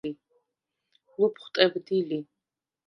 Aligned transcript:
ლუფხუ̂ 1.19 1.47
ტებდი 1.53 1.97
ლი. 2.09 2.19